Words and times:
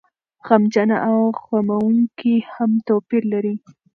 غمجنه 0.47 0.95
او 1.09 1.17
غموونکې 1.45 2.35
هم 2.53 2.71
توپير 2.87 3.23
لري. 3.33 3.55